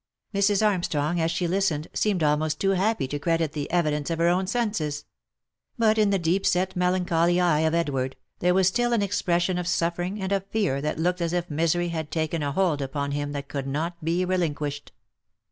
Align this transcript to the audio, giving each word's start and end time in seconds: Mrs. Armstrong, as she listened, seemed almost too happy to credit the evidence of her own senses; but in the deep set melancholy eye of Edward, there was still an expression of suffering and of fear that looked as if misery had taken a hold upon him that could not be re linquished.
Mrs. 0.33 0.65
Armstrong, 0.67 1.19
as 1.21 1.29
she 1.29 1.47
listened, 1.47 1.87
seemed 1.93 2.23
almost 2.23 2.59
too 2.59 2.71
happy 2.71 3.07
to 3.07 3.19
credit 3.19 3.51
the 3.51 3.69
evidence 3.69 4.09
of 4.09 4.17
her 4.17 4.29
own 4.29 4.47
senses; 4.47 5.05
but 5.77 5.99
in 5.99 6.09
the 6.09 6.17
deep 6.17 6.43
set 6.43 6.75
melancholy 6.75 7.39
eye 7.39 7.59
of 7.59 7.75
Edward, 7.75 8.15
there 8.39 8.55
was 8.55 8.67
still 8.67 8.93
an 8.93 9.03
expression 9.03 9.59
of 9.59 9.67
suffering 9.67 10.19
and 10.19 10.31
of 10.31 10.47
fear 10.47 10.81
that 10.81 10.97
looked 10.97 11.21
as 11.21 11.33
if 11.33 11.51
misery 11.51 11.89
had 11.89 12.09
taken 12.09 12.41
a 12.41 12.51
hold 12.51 12.81
upon 12.81 13.11
him 13.11 13.31
that 13.33 13.47
could 13.47 13.67
not 13.67 14.03
be 14.03 14.25
re 14.25 14.37
linquished. 14.37 14.89